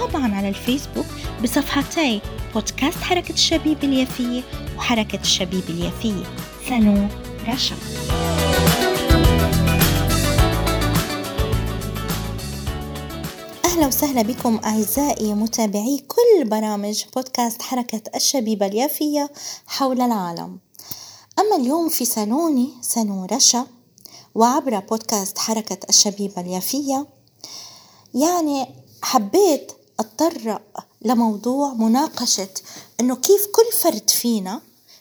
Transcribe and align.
وطبعا 0.00 0.34
على 0.34 0.48
الفيسبوك 0.48 1.06
بصفحتي 1.42 2.20
بودكاست 2.54 2.98
حركة 2.98 3.32
الشبيب 3.32 3.84
اليافية 3.84 4.42
وحركة 4.76 5.20
الشبيب 5.20 5.62
اليافية. 5.68 6.24
سنو 6.68 7.08
رشا. 7.48 7.76
أهلا 13.64 13.86
وسهلا 13.86 14.22
بكم 14.22 14.60
أعزائي 14.64 15.34
متابعي 15.34 16.04
كل 16.08 16.44
برامج 16.48 17.04
بودكاست 17.14 17.62
حركة 17.62 18.02
الشبيبة 18.14 18.66
اليافية 18.66 19.30
حول 19.66 20.00
العالم. 20.00 20.58
أما 21.38 21.56
اليوم 21.56 21.88
في 21.88 22.04
سالوني 22.04 22.68
سنو 22.80 23.24
رشا 23.24 23.66
وعبر 24.34 24.78
بودكاست 24.78 25.38
حركة 25.38 25.78
الشبيبة 25.88 26.40
اليافية 26.40 27.06
يعني 28.14 28.66
حبيت 29.02 29.72
أتطرق 30.26 30.86
لموضوع 31.02 31.74
مناقشة 31.74 32.48
إنه 33.00 33.16
كيف 33.16 33.46
كل 33.46 33.76
فرد 33.78 34.10
فينا 34.10 34.60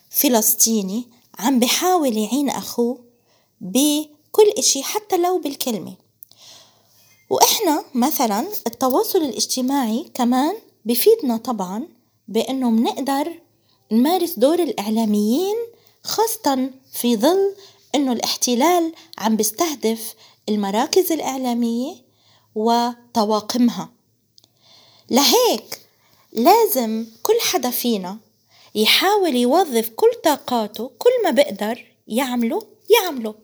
فلسطيني 0.09 1.08
عم 1.39 1.59
بحاول 1.59 2.17
يعين 2.17 2.50
أخوه 2.50 3.00
بكل 3.61 4.50
إشي 4.58 4.83
حتى 4.83 5.17
لو 5.17 5.39
بالكلمة. 5.39 5.95
وإحنا 7.30 7.83
مثلا 7.94 8.47
التواصل 8.67 9.19
الاجتماعي 9.19 10.11
كمان 10.13 10.55
بفيدنا 10.86 11.38
طبعا 11.38 11.88
بإنه 12.28 12.72
بنقدر 12.72 13.41
نمارس 13.91 14.39
دور 14.39 14.59
الإعلاميين 14.59 15.56
خاصة 16.03 16.69
في 16.94 17.17
ظل 17.17 17.56
إنه 17.95 18.11
الاحتلال 18.11 18.94
عم 19.17 19.35
بيستهدف 19.35 20.16
المراكز 20.50 21.11
الإعلامية 21.11 21.95
وطواقمها. 22.56 24.00
لهيك 25.12 25.80
لازم 26.34 27.06
كل 27.23 27.34
حدا 27.52 27.70
فينا 27.70 28.17
يحاول 28.76 29.36
يوظف 29.36 29.90
كل 29.90 30.12
طاقاته 30.23 30.92
كل 31.00 31.09
ما 31.23 31.31
بقدر 31.31 31.86
يعمله 32.08 32.68
يعمله 32.90 33.36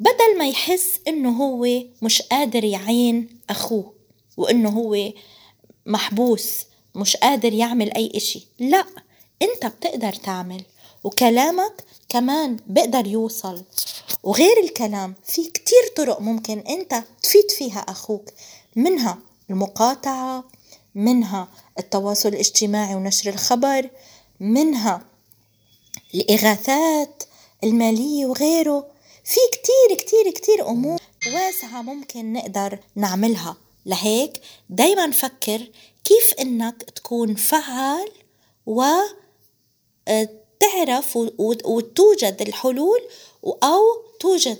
بدل 0.00 0.38
ما 0.38 0.48
يحس 0.48 1.00
إنه 1.08 1.30
هو 1.30 1.66
مش 2.02 2.22
قادر 2.22 2.64
يعين 2.64 3.40
أخوه 3.50 3.92
وإنه 4.36 4.68
هو 4.68 5.12
محبوس 5.86 6.64
مش 6.94 7.16
قادر 7.16 7.52
يعمل 7.52 7.94
أي 7.94 8.12
إشي. 8.14 8.46
لا 8.58 8.84
أنت 9.42 9.66
بتقدر 9.66 10.12
تعمل 10.12 10.62
وكلامك 11.04 11.84
كمان 12.08 12.56
بقدر 12.66 13.06
يوصل. 13.06 13.64
وغير 14.22 14.60
الكلام 14.64 15.14
في 15.24 15.44
كتير 15.50 15.92
طرق 15.96 16.20
ممكن 16.20 16.58
أنت 16.58 17.02
تفيد 17.22 17.50
فيها 17.50 17.78
أخوك 17.78 18.30
منها 18.76 19.18
المقاطعة 19.50 20.44
منها 20.96 21.48
التواصل 21.78 22.28
الاجتماعي 22.28 22.94
ونشر 22.94 23.30
الخبر 23.30 23.90
منها 24.40 25.02
الإغاثات 26.14 27.22
المالية 27.64 28.26
وغيره. 28.26 28.86
في 29.24 29.40
كتير 29.52 29.96
كتير 29.98 30.30
كتير 30.30 30.68
أمور 30.68 30.98
واسعة 31.26 31.82
ممكن 31.82 32.32
نقدر 32.32 32.78
نعملها. 32.96 33.56
لهيك 33.86 34.40
دايما 34.70 35.10
فكر 35.10 35.66
كيف 36.04 36.34
إنك 36.40 36.82
تكون 36.82 37.34
فعال 37.34 38.08
و 38.66 38.82
آه، 40.08 40.28
تعرف 40.60 41.16
وتوجد 41.64 42.42
الحلول 42.42 43.00
أو 43.44 43.82
توجد 44.20 44.58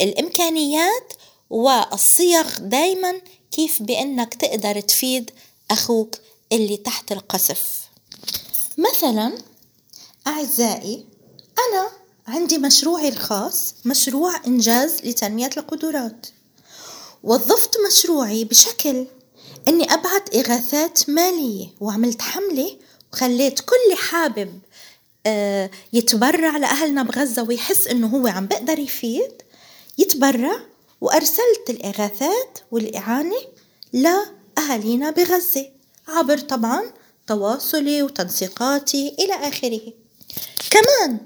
الإمكانيات 0.00 1.12
والصيغ 1.50 2.58
دايما 2.58 3.20
كيف 3.52 3.82
بأنك 3.82 4.34
تقدر 4.34 4.80
تفيد 4.80 5.30
أخوك 5.70 6.16
اللي 6.52 6.76
تحت 6.76 7.12
القصف؟ 7.12 7.80
مثلا 8.78 9.38
أعزائي 10.26 11.04
أنا 11.58 11.88
عندي 12.26 12.58
مشروعي 12.58 13.08
الخاص 13.08 13.74
مشروع 13.84 14.40
إنجاز 14.46 15.00
لتنمية 15.04 15.50
القدرات. 15.56 16.26
وظفت 17.22 17.76
مشروعي 17.88 18.44
بشكل 18.44 19.06
أني 19.68 19.94
أبعت 19.94 20.34
إغاثات 20.36 21.10
مالية 21.10 21.68
وعملت 21.80 22.22
حملة 22.22 22.78
وخليت 23.12 23.60
كل 23.60 23.96
حابب 23.96 24.60
آه، 25.26 25.70
يتبرع 25.92 26.56
لأهلنا 26.56 27.02
بغزة 27.02 27.42
ويحس 27.42 27.86
إنه 27.86 28.06
هو 28.06 28.26
عم 28.26 28.46
بقدر 28.46 28.78
يفيد 28.78 29.42
يتبرع 29.98 30.71
وأرسلت 31.02 31.70
الإغاثات 31.70 32.58
والإعانة 32.70 33.36
لأهالينا 33.92 35.10
بغزة 35.10 35.66
عبر 36.08 36.38
طبعا 36.38 36.82
تواصلي 37.26 38.02
وتنسيقاتي 38.02 39.16
إلى 39.18 39.34
آخره. 39.34 39.92
كمان 40.70 41.18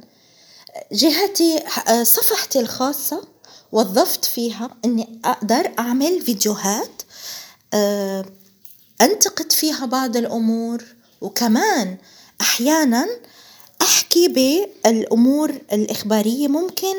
جهتي 0.92 1.60
صفحتي 2.03 2.60
الخاصة 2.60 3.28
وظفت 3.72 4.25
فيها 4.25 4.70
أني 4.84 5.20
أقدر 5.25 5.72
أعمل 5.78 6.20
فيديوهات 6.20 7.03
آه، 7.75 8.25
أنتقد 9.00 9.53
فيها 9.53 9.87
بعض 9.87 10.16
الأمور 10.16 10.84
وكمان 11.20 11.97
أحيانا 12.41 13.06
أحكي 13.82 14.28
بالأمور 14.28 15.50
الإخبارية 15.72 16.48
ممكن 16.48 16.94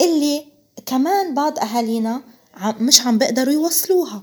اللي 0.00 0.57
كمان 0.88 1.34
بعض 1.34 1.58
أهالينا 1.58 2.22
مش 2.80 3.00
عم 3.00 3.18
بيقدروا 3.18 3.52
يوصلوها. 3.52 4.22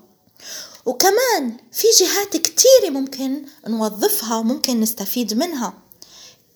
وكمان 0.86 1.58
في 1.72 1.88
جهات 2.00 2.38
كتيرة 2.38 2.90
ممكن 2.90 3.46
نوظفها 3.68 4.38
وممكن 4.38 4.80
نستفيد 4.80 5.34
منها. 5.34 5.74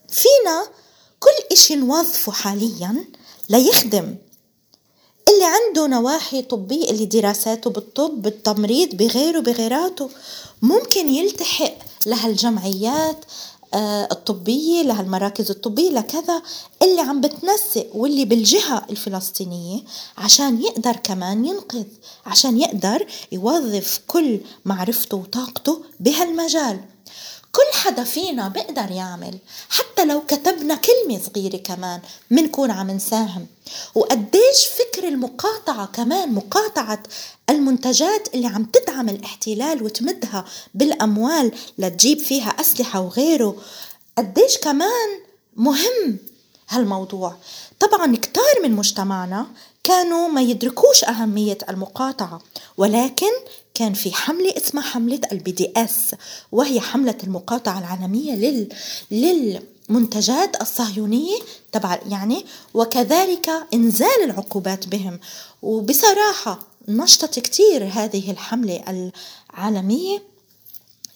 فينا 0.09 0.67
كل 1.19 1.53
إشي 1.53 1.75
نوظفه 1.75 2.31
حاليا 2.31 3.05
ليخدم. 3.49 4.15
اللي 5.29 5.45
عنده 5.45 5.87
نواحي 5.87 6.41
طبية 6.41 6.89
اللي 6.89 7.05
دراساته 7.05 7.69
بالطب 7.69 8.21
بالتمريض 8.21 8.95
بغيره 8.95 9.39
بغيراته 9.39 10.09
ممكن 10.61 11.09
يلتحق 11.09 11.73
لهالجمعيات 12.05 13.25
الطبية 13.75 14.81
لهالمراكز 14.81 15.49
الطبية 15.51 15.89
لكذا 15.89 16.41
اللي 16.81 17.01
عم 17.01 17.21
بتنسق 17.21 17.87
واللي 17.93 18.25
بالجهة 18.25 18.85
الفلسطينية 18.89 19.79
عشان 20.17 20.61
يقدر 20.61 20.95
كمان 20.95 21.45
ينقذ 21.45 21.85
عشان 22.25 22.59
يقدر 22.61 23.07
يوظف 23.31 24.01
كل 24.07 24.39
معرفته 24.65 25.17
وطاقته 25.17 25.81
بهالمجال. 25.99 26.79
كل 27.51 27.77
حدا 27.79 28.03
فينا 28.03 28.47
بيقدر 28.47 28.91
يعمل. 28.91 29.37
حتى 29.69 30.05
لو 30.05 30.21
كتبنا 30.27 30.75
كلمة 30.75 31.21
صغيرة 31.21 31.57
كمان 31.57 32.01
منكون 32.29 32.71
عم 32.71 32.91
نساهم. 32.91 33.47
وقديش 33.95 34.67
فكر 34.77 35.07
المقاطعة 35.07 35.85
كمان 35.85 36.33
مقاطعة 36.33 37.03
المنتجات 37.49 38.27
اللي 38.33 38.47
عم 38.47 38.63
تدعم 38.63 39.09
الاحتلال 39.09 39.83
وتمدها 39.83 40.45
بالأموال 40.73 41.51
لتجيب 41.77 42.19
فيها 42.19 42.49
أسلحة 42.49 43.01
وغيره. 43.01 43.55
قديش 44.17 44.57
كمان 44.57 45.19
مهم 45.55 46.19
هالموضوع. 46.69 47.35
طبعا 47.79 48.15
كتار 48.15 48.63
من 48.63 48.71
مجتمعنا 48.71 49.47
كانوا 49.83 50.27
ما 50.27 50.41
يدركوش 50.41 51.03
أهمية 51.03 51.57
المقاطعة 51.69 52.41
ولكن 52.77 53.31
كان 53.79 53.93
في 53.93 54.13
حملة 54.13 54.53
اسمها 54.57 54.83
حملة 54.83 55.21
ال 55.31 55.51
BDS 55.51 56.15
وهي 56.51 56.79
حملة 56.81 57.17
المقاطعة 57.23 57.79
العالمية 57.79 58.35
لل 58.35 58.69
للمنتجات 59.11 60.61
الصهيونية 60.61 61.37
تبع 61.71 61.99
يعني 62.09 62.45
وكذلك 62.73 63.49
إنزال 63.73 64.23
العقوبات 64.23 64.87
بهم. 64.87 65.19
وبصراحة 65.61 66.59
نشطت 66.87 67.39
كتير 67.39 67.83
هذه 67.93 68.31
الحملة 68.31 69.09
العالمية 69.53 70.23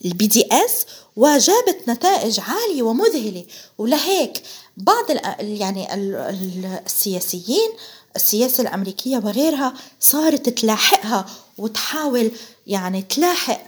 ال 0.04 0.26
BDS 0.26 0.86
وجابت 1.16 1.88
نتائج 1.88 2.40
عالية 2.40 2.82
ومذهلة. 2.82 3.44
ولهيك 3.78 4.42
بعض 4.76 5.04
يعني 5.40 5.94
السياسيين 5.94 7.70
السياسة 8.16 8.62
الأمريكية 8.62 9.16
وغيرها 9.18 9.74
صارت 10.00 10.48
تلاحقها 10.48 11.26
وتحاول 11.58 12.30
يعني 12.66 13.02
تلاحق 13.02 13.60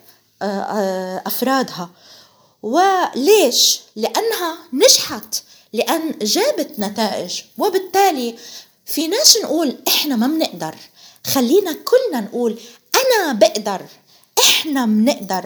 آه، 0.42 0.44
آه، 0.44 1.22
أفرادها. 1.26 1.90
وليش؟ 2.62 3.80
لأنها 3.96 4.58
نجحت 4.72 5.42
لأن 5.72 6.14
جابت 6.22 6.78
نتائج. 6.78 7.42
وبالتالي 7.58 8.36
فيناش 8.86 9.38
نقول 9.44 9.76
إحنا 9.88 10.16
ما 10.16 10.26
بنقدر 10.26 10.74
خلينا 11.26 11.72
كلنا 11.72 12.20
نقول 12.20 12.58
أنا 12.96 13.32
بقدر 13.32 13.86
إحنا 14.38 14.86
بنقدر 14.86 15.44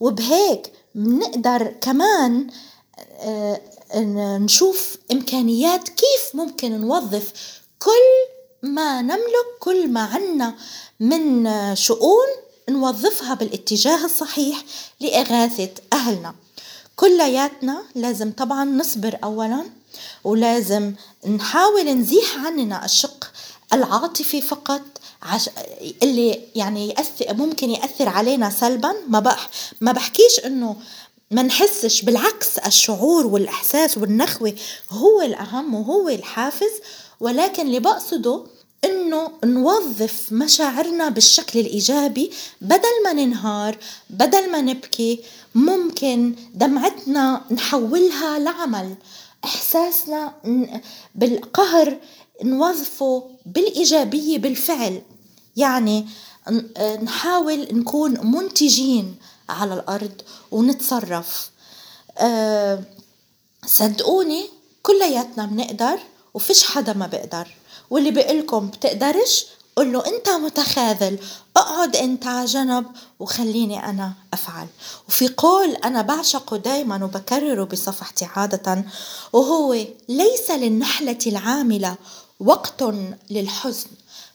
وبهيك 0.00 0.72
بنقدر 0.94 1.74
كمان 1.80 2.46
آه، 3.20 3.60
نشوف 4.38 4.96
إمكانيات 5.12 5.88
كيف 5.88 6.34
ممكن 6.34 6.80
نوظف 6.80 7.32
كل 7.78 8.39
ما 8.62 9.02
نملك 9.02 9.46
كل 9.60 9.88
ما 9.88 10.00
عنا 10.00 10.54
من 11.00 11.50
شؤون 11.76 12.26
نوظفها 12.68 13.34
بالاتجاه 13.34 14.04
الصحيح 14.04 14.64
لإغاثة 15.00 15.70
أهلنا. 15.92 16.34
كلياتنا 16.96 17.82
لازم 17.94 18.32
طبعا 18.32 18.64
نصبر 18.64 19.18
أولا 19.24 19.64
ولازم 20.24 20.94
نحاول 21.26 21.84
نزيح 21.84 22.36
عننا 22.46 22.84
الشق 22.84 23.32
العاطفي 23.72 24.40
فقط 24.40 24.82
عش... 25.22 25.50
اللي 26.02 26.40
يعني 26.54 26.88
يأثر 26.88 27.34
ممكن 27.34 27.70
يأثر 27.70 28.08
علينا 28.08 28.50
سلبا. 28.50 28.94
ما 29.08 29.20
بح... 29.20 29.50
ما 29.80 29.92
بحكيش 29.92 30.40
إنه 30.44 30.76
ما 31.30 31.42
نحسش 31.42 32.02
بالعكس 32.02 32.58
الشعور 32.58 33.26
والإحساس 33.26 33.98
والنخوة 33.98 34.54
هو 34.90 35.20
الأهم 35.22 35.74
وهو 35.74 36.08
الحافز. 36.08 36.72
ولكن 37.20 37.66
اللي 37.66 37.80
بقصده 37.80 38.44
إنه 38.84 39.30
نوظف 39.44 40.32
مشاعرنا 40.32 41.08
بالشكل 41.08 41.58
الإيجابي 41.58 42.30
بدل 42.60 43.02
ما 43.04 43.12
ننهار 43.12 43.78
بدل 44.10 44.50
ما 44.52 44.60
نبكي 44.60 45.20
ممكن 45.54 46.34
دمعتنا 46.54 47.44
نحولها 47.50 48.38
لعمل. 48.38 48.94
إحساسنا 49.44 50.34
بالقهر 51.14 51.98
نوظفه 52.44 53.30
بالإيجابية 53.46 54.38
بالفعل. 54.38 55.02
يعني 55.56 56.06
نحاول 57.02 57.68
نكون 57.72 58.26
منتجين 58.26 59.16
على 59.48 59.74
الأرض 59.74 60.12
ونتصرف. 60.50 61.50
أه 62.18 62.82
صدقوني 63.66 64.48
كلياتنا 64.82 65.46
بنقدر 65.46 65.98
وفيش 66.34 66.64
حدا 66.64 66.92
ما 66.92 67.06
بيقدر. 67.06 67.48
واللي 67.90 68.10
بيقلكم 68.10 68.66
بتقدرش 68.66 69.46
قل 69.76 69.92
له 69.92 70.06
أنت 70.06 70.28
متخاذل. 70.28 71.18
اقعد 71.56 71.96
أنت 71.96 72.26
على 72.26 72.46
جنب 72.46 72.86
وخليني 73.20 73.84
أنا 73.84 74.12
أفعل. 74.32 74.66
وفي 75.08 75.28
قول 75.28 75.68
أنا 75.70 76.02
بعشقه 76.02 76.56
دايما 76.56 77.04
وبكرره 77.04 77.64
بصفحتي 77.64 78.24
عادة 78.24 78.84
وهو 79.32 79.76
ليس 80.08 80.50
للنحلة 80.50 81.18
العاملة 81.26 81.94
وقت 82.40 82.84
للحزن. 83.30 83.88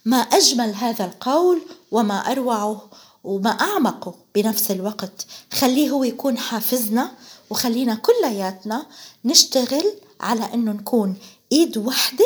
ما 0.06 0.18
أجمل 0.18 0.75
هذا 0.75 1.06
القول 1.06 1.62
وما 1.92 2.31
أروعه 2.31 2.81
وما 3.24 3.50
أعمقه 3.50 4.15
بنفس 4.36 4.71
الوقت. 4.71 5.25
خليه 5.53 5.89
هو 5.89 6.03
يكون 6.03 6.38
حافزنا 6.38 7.12
وخلينا 7.50 7.95
كلياتنا 7.95 8.86
نشتغل 9.25 9.94
على 10.21 10.53
إنه 10.53 10.71
نكون 10.71 11.15
إيد 11.51 11.77
وحدة 11.77 12.25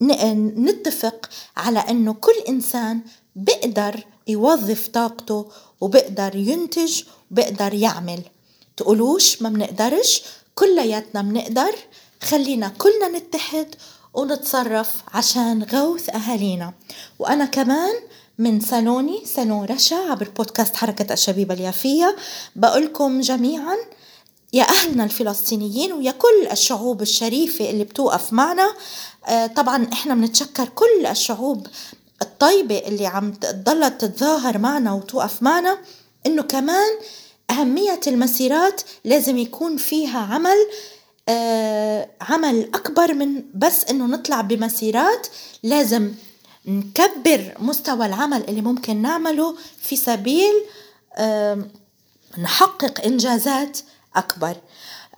ونتفق 0.00 1.30
على 1.56 1.78
إنه 1.78 2.12
كل 2.12 2.34
إنسان 2.48 3.00
بيقدر 3.36 4.04
يوظف 4.28 4.88
طاقته 4.88 5.46
وبيقدر 5.80 6.36
ينتج 6.36 7.02
وبيقدر 7.30 7.74
يعمل. 7.74 8.22
تقولوش 8.76 9.42
ما 9.42 9.48
بنقدرش 9.48 10.22
كلياتنا 10.54 11.22
بنقدر 11.22 11.74
خلينا 12.22 12.68
كلنا 12.68 13.08
نتحد 13.18 13.74
ونتصرف 14.14 15.02
عشان 15.14 15.62
غوث 15.62 16.10
أهالينا. 16.10 16.72
وأنا 17.18 17.44
كمان 17.44 17.94
من 18.38 18.60
سالوني 18.60 19.24
سالون 19.24 19.64
رشا 19.64 19.96
عبر 19.96 20.28
بودكاست 20.36 20.76
حركة 20.76 21.12
الشبيبة 21.12 21.54
اليافية 21.54 22.16
بقولكم 22.56 23.20
جميعا 23.20 23.76
يا 24.52 24.62
أهلنا 24.68 25.04
الفلسطينيين 25.04 25.92
ويا 25.92 26.10
كل 26.10 26.48
الشعوب 26.52 27.02
الشريفة 27.02 27.70
اللي 27.70 27.84
بتوقف 27.84 28.32
معنا. 28.32 28.74
آه، 29.28 29.46
طبعا 29.46 29.88
إحنا 29.92 30.14
بنتشكر 30.14 30.68
كل 30.68 31.06
الشعوب 31.06 31.66
الطيبة 32.22 32.78
اللي 32.78 33.06
عم 33.06 33.32
تضلت 33.32 34.00
تتظاهر 34.00 34.58
معنا 34.58 34.92
وتوقف 34.92 35.42
معنا 35.42 35.78
إنه 36.26 36.42
كمان 36.42 36.88
أهمية 37.50 38.00
المسيرات 38.06 38.82
لازم 39.04 39.38
يكون 39.38 39.76
فيها 39.76 40.18
عمل 40.18 40.56
آه 41.28 42.08
عمل 42.20 42.70
أكبر 42.74 43.14
من 43.14 43.42
بس 43.54 43.84
إنه 43.84 44.06
نطلع 44.06 44.40
بمسيرات. 44.40 45.26
لازم 45.62 46.14
نكبر 46.66 47.54
مستوى 47.58 48.06
العمل 48.06 48.44
اللي 48.48 48.60
ممكن 48.60 49.02
نعمله 49.02 49.56
في 49.82 49.96
سبيل 49.96 50.52
نحقق 52.38 53.04
إنجازات 53.04 53.78
أكبر. 54.16 54.56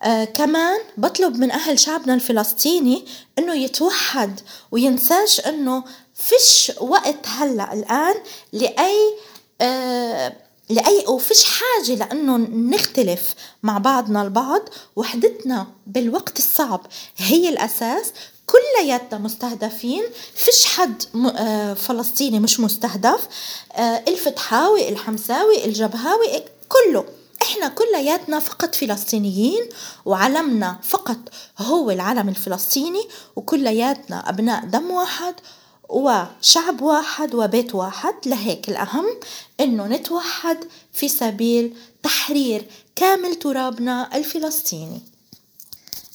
آه 0.02 0.24
كمان 0.24 0.78
بطلب 0.96 1.36
من 1.36 1.50
أهل 1.50 1.78
شعبنا 1.78 2.14
الفلسطيني 2.14 3.04
إنه 3.38 3.54
يتوحد 3.54 4.40
وينساش 4.70 5.40
إنه 5.40 5.84
فيش 6.14 6.72
وقت 6.80 7.26
هلأ 7.26 7.72
الآن 7.72 8.14
لأي 8.52 9.16
آه 9.60 10.32
لأي 10.70 11.04
وفيش 11.08 11.44
حاجة 11.44 11.94
لأنه 11.94 12.36
نختلف 12.36 13.34
مع 13.62 13.78
بعضنا 13.78 14.22
البعض. 14.22 14.60
وحدتنا 14.96 15.66
بالوقت 15.86 16.38
الصعب 16.38 16.86
هي 17.16 17.48
الأساس. 17.48 18.12
كلياتنا 18.46 19.18
مستهدفين. 19.18 20.02
فيش 20.34 20.64
حد 20.64 21.02
آه، 21.36 21.74
فلسطيني 21.74 22.40
مش 22.40 22.60
مستهدف. 22.60 23.28
آه، 23.72 24.04
الفتحاوي 24.08 24.88
الحمساوي 24.88 25.64
الجبهاوي 25.64 26.42
كله. 26.68 27.04
كلياتنا 27.68 28.38
فقط 28.38 28.74
فلسطينيين 28.74 29.68
وعلمنا 30.04 30.78
فقط 30.82 31.18
هو 31.58 31.90
العلم 31.90 32.28
الفلسطيني 32.28 33.08
وكلياتنا 33.36 34.28
أبناء 34.28 34.64
دم 34.64 34.90
واحد 34.90 35.34
وشعب 35.88 36.82
واحد 36.82 37.34
وبيت 37.34 37.74
واحد. 37.74 38.14
لهيك 38.26 38.68
الأهم 38.68 39.06
إنه 39.60 39.86
نتوحد 39.86 40.58
في 40.92 41.08
سبيل 41.08 41.76
تحرير 42.02 42.68
كامل 42.96 43.34
ترابنا 43.34 44.16
الفلسطيني. 44.16 45.02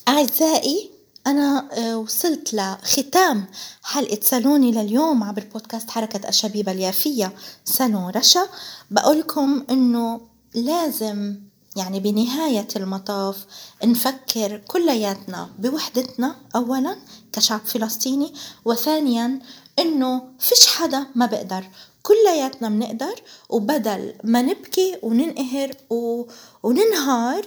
أعزائي 0.08 0.92
أنا 1.28 1.70
آه، 1.72 1.98
وصلت 1.98 2.54
لختام 2.54 3.46
حلقة 3.84 4.20
سالوني 4.24 4.72
لليوم 4.72 5.24
عبر 5.24 5.44
بودكاست 5.54 5.90
حركة 5.90 6.30
الشبيبة 6.30 6.72
اليافية 6.72 7.34
سالون 7.66 8.10
رشا. 8.10 8.48
بقولكم 8.92 9.66
إنه 9.70 10.22
لازم 10.56 11.36
يعني 11.76 12.00
بنهاية 12.00 12.68
المطاف 12.76 13.46
نفكر 13.84 14.58
كلياتنا 14.68 15.50
بوحدتنا. 15.60 16.36
أولا 16.56 16.98
كشعب 17.34 17.62
فلسطيني 17.66 18.34
وثانيا 18.66 19.40
إنه 19.80 20.22
فيش 20.40 20.68
حدا 20.68 21.08
ما 21.16 21.26
بقدر. 21.26 21.64
كلياتنا 22.04 22.70
بنقدر 22.70 23.22
وبدل 23.50 24.14
ما 24.24 24.42
نبكي 24.42 24.98
وننقهر 25.04 25.72
و... 25.90 26.26
وننهار 26.64 27.46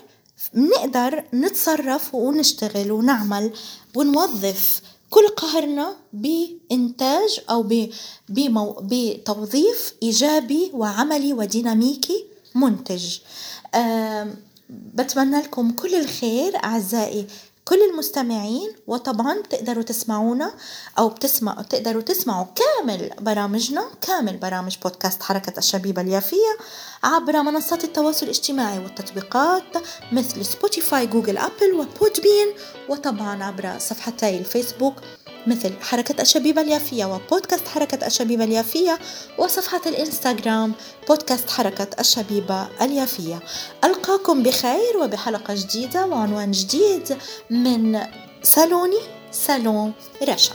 بنقدر 0.55 1.25
نتصرف 1.35 2.15
ونشتغل 2.15 2.93
ونعمل 2.93 3.53
ونوظف 3.97 4.81
كل 5.11 5.29
قهرنا 5.29 5.97
بإنتاج 6.13 7.41
أو 7.51 7.63
بمو... 8.29 8.77
بتوظيف 8.83 9.95
إيجابي 10.03 10.71
وعملي 10.75 11.33
وديناميكي. 11.33 12.32
منتج. 12.55 13.19
بتمنى 14.71 15.41
لكم 15.41 15.71
كل 15.71 15.95
الخير 15.95 16.57
أعزائي 16.65 17.27
كل 17.65 17.79
المستمعين 17.93 18.73
وطبعا 18.87 19.39
بتقدروا 19.39 19.83
تسمعونا 19.83 20.55
أو 20.99 21.09
بتسمعوا 21.09 21.63
تقدروا 21.63 22.03
تسمعوا 22.03 22.47
كامل 22.55 23.11
برامجنا 23.21 23.85
كامل 24.01 24.37
برامج 24.37 24.77
بودكاست 24.83 25.23
حركة 25.23 25.59
الشبيبة 25.59 26.03
اليافية 26.03 26.57
عبر 27.03 27.43
منصات 27.43 27.85
التواصل 27.85 28.27
الاجتماعي 28.27 28.79
والتطبيقات 28.79 29.77
مثل 30.13 30.45
سبوتيفاي 30.45 31.07
جوجل 31.07 31.39
ابل 31.39 31.73
وبودبين 31.73 32.49
وطبعا 32.89 33.45
عبر 33.45 33.79
صفحتي 33.79 34.39
الفيسبوك. 34.39 34.95
مثل 35.47 35.73
حركة 35.83 36.23
الشبيبة 36.23 36.63
اليافية 36.63 37.05
وبودكاست 37.05 37.69
حركة 37.69 38.07
الشبيبة 38.07 38.45
اليافية 38.45 38.99
وصفحة 39.39 39.81
الإنستغرام 39.87 40.73
بودكاست 41.09 41.51
حركة 41.51 41.89
الشبيبة 42.01 42.69
اليافية. 42.83 43.41
ألقاكم 43.85 44.43
بخير 44.43 44.97
وبحلقة 45.01 45.55
جديدة 45.55 46.07
وعنوان 46.07 46.51
جديد 46.51 47.17
من 47.51 48.01
سالوني 48.43 49.01
سالون 49.33 49.93
رشا. 50.29 50.55